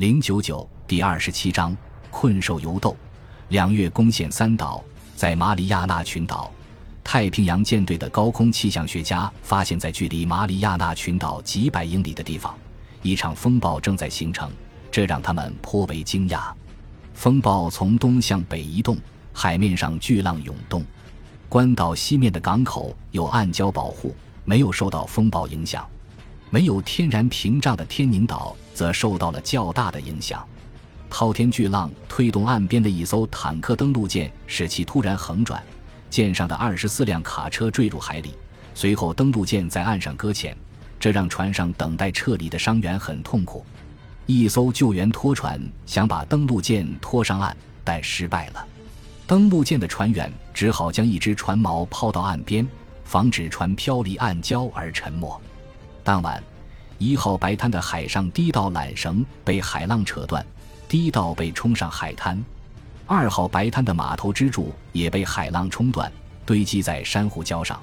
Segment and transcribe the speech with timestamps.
[0.00, 1.76] 零九九第二十七章
[2.10, 2.96] 困兽犹斗。
[3.48, 4.82] 两月攻陷三岛，
[5.14, 6.50] 在马里亚纳群岛，
[7.04, 12.56] 太平洋舰队的高空气象学家发现，在距离马里亚纳群岛几百英里的地方，
[13.02, 14.50] 一场风暴正在形成，
[14.90, 16.50] 这让他们颇为惊讶。
[17.12, 18.96] 风暴从东向北移动，
[19.34, 20.82] 海面上巨浪涌动。
[21.46, 25.86] 关岛西面的港口有暗礁保护，没有受到风暴影响。
[26.50, 30.44] 没有天然屏障的天宁岛则受到了较大的影响。
[31.08, 35.62] 滔天巨浪推动岸边的一艘坦克登陆舰，使其突然横转，
[36.08, 38.34] 舰上的二十四辆卡车坠入海里。
[38.74, 40.56] 随后，登陆舰在岸上搁浅，
[40.98, 43.64] 这让船上等待撤离的伤员很痛苦。
[44.26, 48.64] 一艘救援拖船想把登陆舰拖上岸，但失败了。
[49.26, 52.66] 登陆舰的船员只好将一只船锚抛到岸边，
[53.04, 55.40] 防止船漂离岸礁而沉没。
[56.02, 56.42] 当晚，
[56.98, 60.44] 一号白滩的海上第一道缆绳被海浪扯断。
[60.88, 62.42] 第一道被冲上海滩，
[63.06, 66.10] 二号白滩的码头支柱也被海浪冲断，
[66.44, 67.80] 堆积在珊瑚礁上。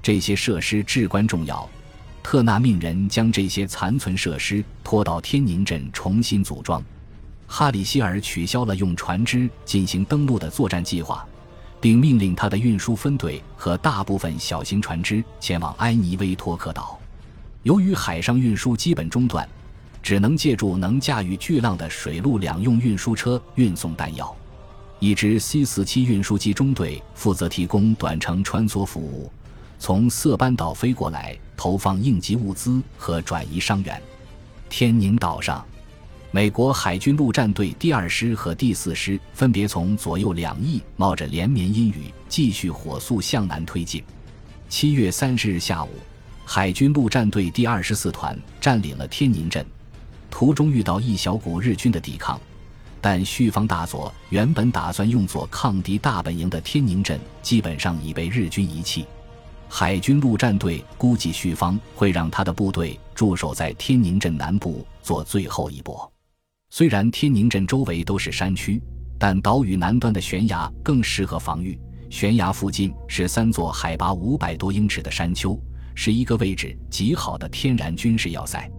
[0.00, 1.68] 这些设施至关重要，
[2.22, 6.80] 特纳命人将这些残存设施拖到天宁镇重新组装。
[7.48, 11.26] 哈里希尔取消了用船只进行登陆的作战计划，
[11.80, 16.95] 并命令他的运输分队和大部分小型船只前往埃尼威托克岛。
[17.66, 19.46] 由于海上运输基本中断。
[20.00, 24.32] 只能借助能驾驭巨浪的水陆两用运输车运送弹药。
[25.00, 29.28] 一支 C 四七运输机中队负责提供短程穿梭服务，
[29.80, 34.00] 从色班岛飞过来，投放应急物资和转移伤员。
[34.70, 35.66] 天宁岛上，
[36.30, 44.04] 美国海军陆战队第二师和第四师分别从左右两翼冒着连绵阴雨，继续火速向南推进。
[44.68, 45.88] 七月三十日下午，
[46.48, 49.66] 海军陆战队第二十四团占领了天宁镇。
[50.30, 52.40] 途中遇到一小股日军的抵抗，
[53.00, 59.04] 但旭方大佐原本打算用作抗敌大本营的天宁镇，基本上已被日军遗弃。
[59.68, 66.10] 海军陆战队估计旭方会让他的部队驻守在天宁镇南部做最后一搏。
[66.70, 68.80] 虽然天宁镇周围都是山区，
[69.18, 71.76] 但岛屿南端的悬崖更适合防御。
[72.08, 75.60] 悬崖附近是三座海拔五百多英尺的山丘，
[75.96, 78.70] 是一个位置极好的天然军事要塞。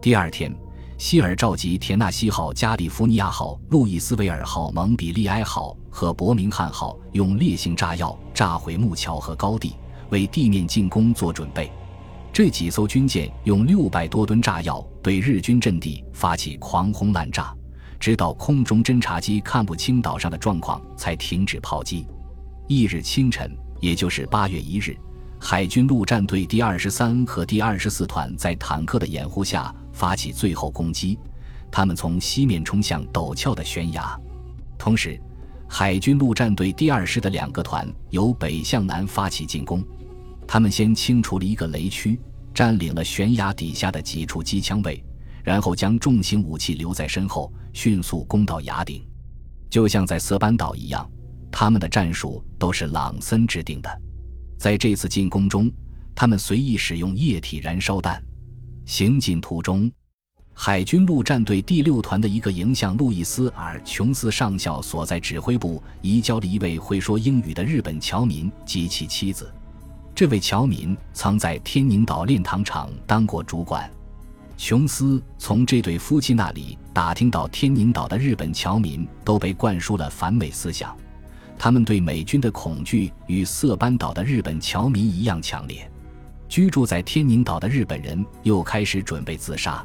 [0.00, 0.54] 第二天。
[0.98, 9.76] 希尔召集田纳西号、加利福尼亚号、路易斯维尔号、蒙彼利埃号和伯明翰号，用烈性炸药炸毁木桥和高地，
[10.10, 11.70] 为地面进攻做准备。
[12.32, 17.54] 这几艘军舰用六百多吨炸药对日军阵地发起狂轰滥炸，
[18.00, 22.04] 直到空中侦察机看不清岛上的状况才停止炮击。
[22.66, 24.98] 翌日清晨，也就是八月一日，
[25.40, 29.74] 海军陆战队第二十三和第二十四团在坦克的掩护下。
[29.90, 31.18] 发起最后攻击，
[31.72, 34.16] 他们从西面冲向陡峭的悬崖。
[34.78, 35.20] 同时，
[35.68, 39.82] 海军陆战队第二师的两个团由北向南发起进攻。
[40.46, 42.16] 他们先清除了一个雷区，
[42.54, 45.04] 占领了悬崖底下的几处机枪位，
[45.42, 49.04] 然后将重型武器留在身后，迅速攻到崖顶。
[49.68, 51.10] 就像在色班岛一样，
[51.50, 54.00] 他们的战术都是朗森制定的。
[54.58, 55.70] 在这次进攻中，
[56.14, 58.20] 他们随意使用液体燃烧弹。
[58.84, 59.90] 行进途中，
[60.52, 69.48] 海军陆战队第六团的一个营向路易斯·尔琼斯上校所在指挥部移交了一位会说英语的日本侨民及其妻子。
[70.12, 73.88] 这位侨民曾在天宁岛炼糖厂当过主管。
[74.56, 80.96] 琼斯从这对夫妻那里打听到，天宁岛的日本侨民都被灌输了反美思想，
[81.58, 85.90] 他们对美军的恐惧与色班岛的日本侨民一样强烈。
[86.48, 89.84] 居住在天宁岛的日本人又开始准备自杀。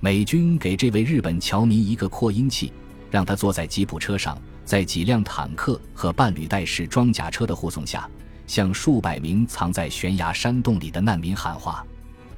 [0.00, 2.70] 美军给这位日本侨民一个扩音器，
[3.10, 8.06] 让他坐在吉普车上，在几辆坦克和半履带式装甲车的护送下，
[8.46, 11.82] 向数百名藏在悬崖山洞里的难民喊话。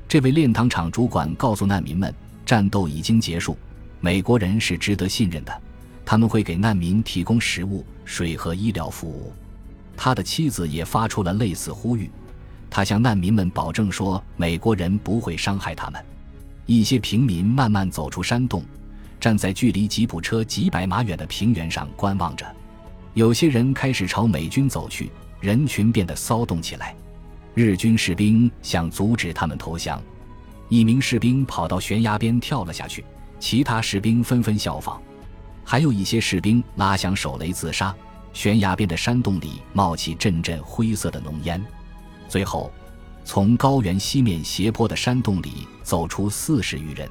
[0.07, 2.15] 这位炼糖厂主管告诉难民们，
[2.45, 3.59] 战斗已经结束，
[4.01, 5.63] 美国人是值得信任的，
[6.07, 9.33] 他们会给难民提供食物、水和医疗服务。
[9.97, 12.09] 他的妻子也发出了类似呼吁。
[12.71, 16.03] 他向难民们保证说：“美国人不会伤害他们。”
[16.65, 18.63] 一些平民慢慢走出山洞，
[19.19, 22.47] 站在距离吉普车几百码远的平原上观望着。
[23.15, 25.11] 有些人开始朝美军走去，
[25.41, 26.95] 人群变得骚动起来。
[27.55, 30.01] 日军士兵想阻止他们投降，
[30.69, 33.05] 一名士兵跑到悬崖边跳了下去，
[33.41, 35.01] 其他士兵纷纷效仿。
[35.66, 37.95] 还有一些士兵拉响手雷自杀。
[38.33, 41.65] 悬崖边的山洞里冒起阵阵灰色的浓烟。
[42.28, 42.71] 最后，
[43.24, 47.09] 从高原西面斜坡的山洞里走出四十余人，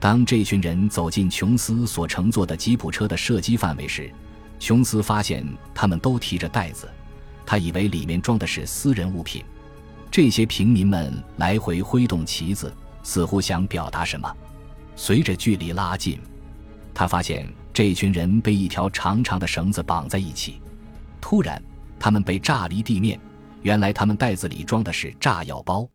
[0.00, 4.10] 当这群人走进琼斯所乘坐的吉普车的射击范围时，
[4.58, 6.88] 琼斯发现他们都提着袋子，
[7.44, 9.44] 他以为里面装的是私人物品。
[10.10, 14.34] 这些平民们来回挥动旗子，似乎想表达什么。
[14.96, 16.18] 随着距离拉近，
[16.94, 17.46] 他发现
[17.76, 20.62] 这群人被一条长长的绳子绑在一起。
[21.20, 21.62] 突然，
[21.98, 23.20] 他们被炸离地面。
[23.60, 25.86] 原来他们袋子里装的是炸药包。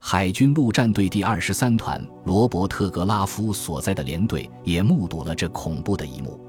[0.00, 6.40] 海军陆战队第二十三团罗伯特·格拉夫所在的连队也目睹了这恐怖的一幕。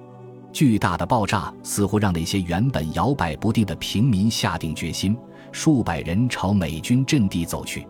[0.54, 5.14] 巨大的爆炸似乎让那些原本摇摆不定的平民下定决心，
[5.52, 7.86] 数百人朝美军阵地走去。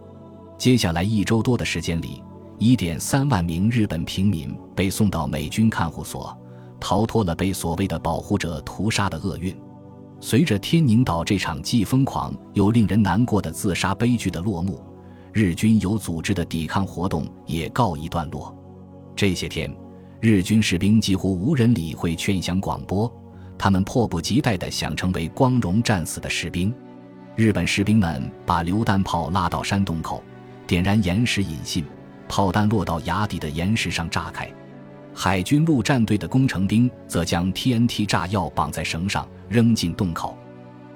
[0.58, 2.24] 接下来一周多的时间里，
[2.58, 6.36] 一点三万名日本平民被送到美军看护所，
[6.80, 9.56] 逃脱了被所谓的保护者屠杀的厄运。
[10.22, 14.84] 随着天宁岛这场既疯狂又令人难过的自杀悲剧的落幕，
[15.32, 18.54] 日军有组织的抵抗活动也告一段落。
[19.16, 19.74] 这些天，
[20.20, 23.10] 日军士兵几乎无人理会劝降广播，
[23.58, 26.74] 他们迫不及待地想成为光荣战死的士兵。
[27.36, 30.22] 日本士兵们把榴弹炮拉到山洞口，
[30.68, 31.86] 点燃岩石引信，
[32.28, 34.52] 炮弹落到崖底的岩石上炸开。
[35.22, 40.38] 海军陆战队的工程兵则将 TNT 炸药绑在绳上扔进洞口。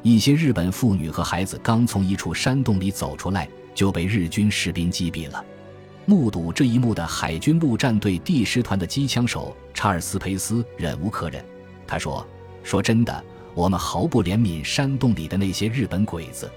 [0.01, 5.43] 一些日本妇女和孩子刚从一处山洞里走出来，就被日军士兵击毙了。
[6.05, 11.43] 目睹这一幕的海军陆战队第十团的机枪手查尔斯·佩斯忍无可忍，
[11.85, 12.25] 他说
[12.63, 13.21] ：“说真的，
[13.53, 16.49] 我们毫不怜悯山洞里的那些日本鬼子，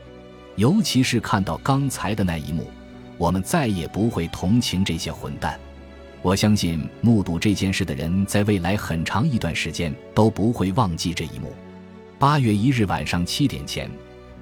[0.54, 2.70] 尤其是看到刚才的那一幕，
[3.18, 5.58] 我们再也不会同情这些混蛋。
[6.22, 11.52] 我相信目睹这件事的人，在未来很长一段时间都不会忘记这一幕。”
[12.18, 13.90] 八月一日晚上七点前，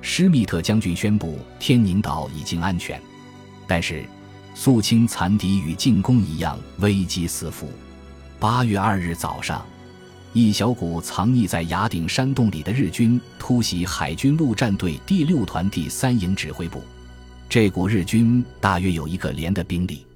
[0.01, 3.01] 施密特将军宣布天宁岛已经安全，
[3.67, 4.05] 但是。
[4.57, 7.69] 肃清残敌与进攻一样，危机四伏。
[8.39, 9.67] 八月二日早上，
[10.33, 16.81] 一小股藏匿在崖顶山洞里的日军突袭海军陆战队第六团第三营指挥部。
[17.49, 20.07] 这股日军大约有一个连的兵力。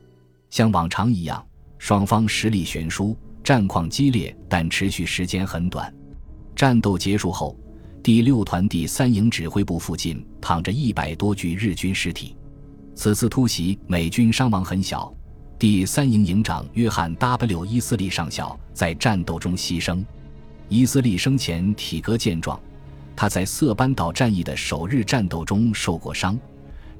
[0.50, 1.44] 像往常一样，
[1.78, 5.92] 双方实力悬殊，战况激烈，但持续时间很短。
[6.54, 7.56] 战斗结束后，
[8.02, 12.36] 第六团第三营指挥部附近躺着一百多具日军尸体。
[12.94, 15.12] 此次突袭，美军伤亡很小。
[15.56, 20.04] 第三营营长约翰 ·W· 伊斯利上校在战斗中牺牲。
[20.68, 22.60] 伊斯利生前体格健壮，
[23.16, 26.38] 他在色班岛战役的首日战斗中受过伤，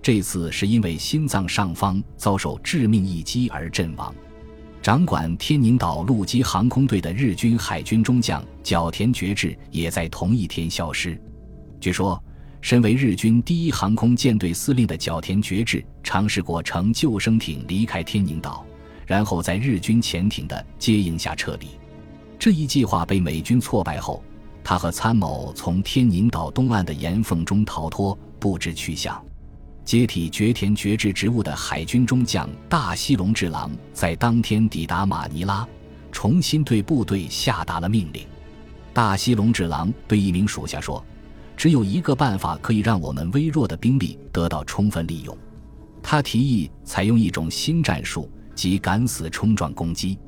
[0.00, 4.14] 这次是因为心脏上方遭受致命一击而阵亡。
[4.88, 11.20] 掌管天宁岛陆基航空队的日军海军中将角田觉志也在同一天消失。
[11.78, 12.18] 据说。
[12.62, 18.64] 身为日军第一航空舰队司令的角田觉志，尝试过乘救生艇离开天宁岛，
[19.06, 21.66] 然后在日军潜艇的接应下撤离。
[22.38, 24.24] 这一计划被美军挫败后，
[24.64, 29.22] 他和参谋从天宁岛东岸的岩缝中逃脱，不知去向。
[29.88, 35.66] 接替角田觉志职务的海军中将大西隆治郎在当天抵达马尼拉，
[36.12, 38.22] 重新对部队下达了命令。
[38.92, 41.02] 大西隆治郎对一名属下说。
[41.56, 45.34] 只有一个办法可以让我们微弱的兵力得到充分利用。
[46.02, 50.18] 他提议采用一种新战术，即敢死冲撞攻击。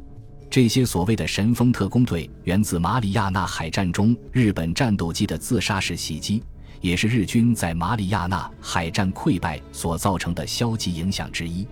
[0.48, 6.42] 这些所谓的神风特工队源自马里亚纳海战中日本战斗机的自杀式袭击，
[6.80, 11.66] 也是日军在马里亚纳海战溃败所造成的消极影响之一。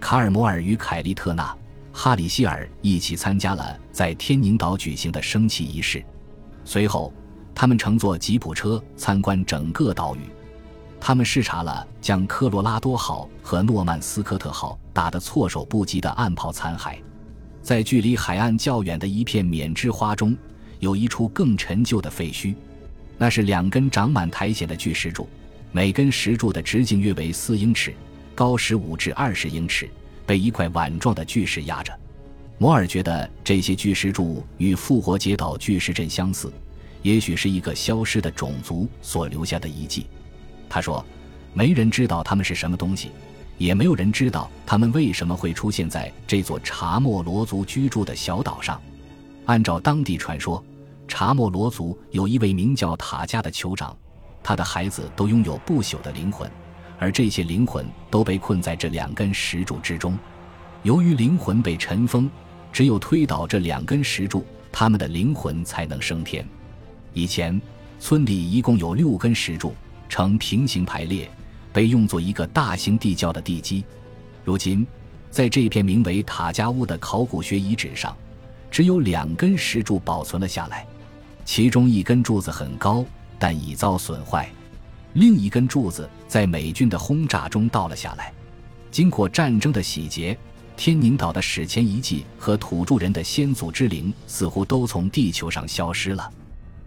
[0.00, 1.56] 卡尔摩尔与凯利特纳、
[1.92, 6.04] 哈里希尔一起参加了在天宁岛举行的升旗仪式，
[6.64, 7.12] 随后。
[7.54, 10.20] 他们乘坐吉普车参观整个岛屿，
[10.98, 16.96] 他们视察了将科罗拉多号和诺曼斯科特号打得措手不及的岸炮残骸。
[17.60, 20.34] 在距离海岸较远的一片缅栀花中，
[20.78, 22.54] 有一处更陈旧的废墟，
[23.22, 25.28] 那是两根长满苔藓的巨石柱，
[25.70, 27.94] 每根石柱的直径约为四英尺，
[28.34, 29.88] 高十五至二十英尺，
[30.26, 31.96] 被一块碗状的巨石压着。
[32.58, 36.52] 摩尔觉得这些巨石柱与复活节岛巨石阵相似。
[37.02, 40.08] 也许是一个消失的种族所留下的遗迹，
[40.68, 41.06] 他说
[41.54, 43.12] ：“没人知道他们是什么东西，
[43.56, 48.82] 也没有人知道他们为什么会出现在这座查莫罗族居住的小岛上。
[49.44, 50.60] 按照当地传说，
[51.06, 53.96] 查莫罗族有一位名叫塔加的酋长，
[54.42, 56.50] 他的孩子都拥有不朽的灵魂，
[56.98, 60.18] 而这些灵魂都被困在这两根石柱之中。
[60.82, 62.30] 由于灵魂被尘封，
[62.72, 66.46] 只有推倒这两根石柱，他们的灵魂才能升天。”
[67.12, 67.60] 以前，
[68.00, 69.74] 村里一共有六根石柱，
[70.08, 71.30] 呈平行排列，
[71.72, 73.84] 被用作一个大型地窖的地基。
[74.44, 74.86] 如今，
[75.30, 78.16] 在这片名为塔加乌的考古学遗址上，
[78.72, 80.86] 只有两根石柱保存了下来，
[81.44, 83.04] 其中一根柱子很高，
[83.38, 84.46] 但已遭损坏；
[85.12, 88.32] 另一根柱子在美军的轰炸中倒了下来。
[88.90, 90.36] 经过战争的洗劫，
[90.74, 96.32] 天宁岛的史前遗迹和土著人的先祖之灵似乎都从地球上消失了。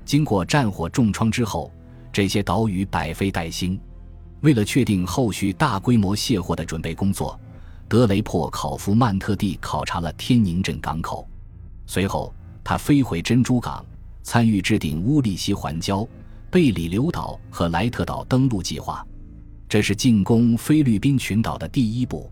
[0.03, 1.71] 经过战火重创之后，
[2.11, 3.79] 这些岛屿百废待兴。
[4.41, 7.39] 为了确定后续大规模卸货的准备工作。
[7.87, 11.27] 德雷珀考夫曼特地考察了天宁镇港口，
[11.87, 13.85] 随后他飞回珍珠港，
[14.23, 16.07] 参与制定乌利希环礁、
[16.49, 19.05] 贝里留岛和莱特岛登陆计划。
[19.67, 22.31] 这是进攻菲律宾群岛的第一步。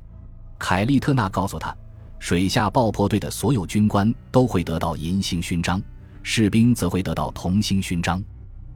[0.59, 1.75] 凯利特纳告诉他，
[2.19, 5.81] 水下爆破队的所有军官都会得到银星勋章，
[6.21, 8.23] 士兵则会得到铜星勋章。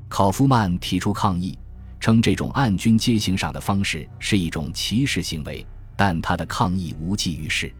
[0.10, 1.58] 考夫曼提出抗议，
[2.00, 5.66] 称这种按军阶行赏的方式是一种歧视行为。
[5.96, 7.74] 但他的抗议无济于事，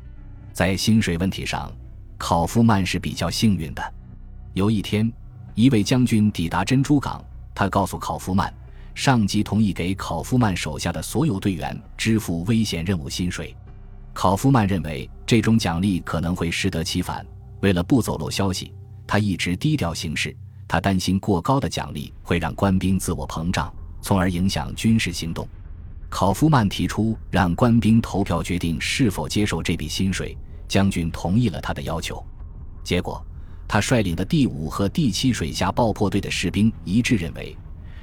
[0.52, 1.72] 在薪水问题上，
[2.18, 3.94] 考夫曼是比较幸运的。
[4.54, 5.12] 有一天，
[5.54, 8.54] 一位将军抵达珍珠港，他告诉考夫曼，
[8.96, 13.56] 上级同意给考夫曼手下的所有队员支付危险任务薪水。
[14.14, 17.24] 考夫曼认为这种奖励可能会适得其反，
[17.62, 18.74] 为了不走漏消息，
[19.06, 20.36] 他一直低调行事。
[20.68, 25.48] 他担心过高的奖励会让官兵自我膨胀，从而影响军事行动。
[26.10, 32.24] 考夫曼提出让官兵投票决定是否接受这笔薪水，将军同意了他的要求。
[32.84, 33.24] 结果，
[33.68, 37.56] 他率领的第五和第七水下爆破队的士兵一致认为，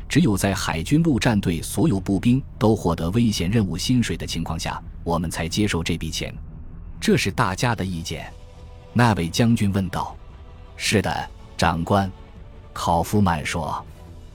[0.08, 6.34] 只有在海军陆战队所有步兵都获得危险任务薪水的情况下，我们才接受这笔钱。
[7.00, 8.32] 这是大家的意见。
[8.92, 10.16] 那位将军问道
[10.76, 12.10] ：“是的，长官。”
[12.72, 13.84] 考夫曼说：“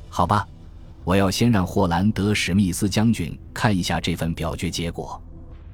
[0.10, 0.48] 好吧。”
[1.06, 5.20] 我要先让霍兰德·史密斯将军看一下这份表决结果。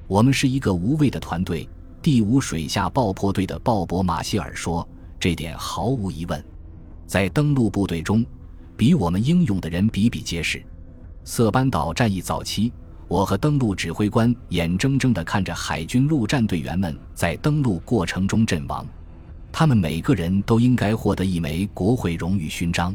[0.06, 1.68] 我们是一个无畏的团队。
[2.06, 6.40] 第五水下爆破队的鲍勃·马歇尔说：“这点毫无疑问，
[7.04, 8.24] 在登陆部队中，
[8.76, 10.64] 比我们英勇的人比比皆是。
[11.24, 12.72] 色班岛战役早期，
[13.08, 18.86] 我和登陆指挥官眼睁睁地看着海军陆战队员们在登陆过程中阵亡，
[19.50, 22.94] 他们每个人都应该获得一枚国会荣誉勋章。”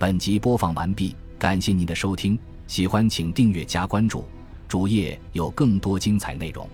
[0.00, 4.24] 本集播放完毕，感谢您的收听，喜欢请订阅加关注，
[4.70, 6.64] 主页有更多精彩内容。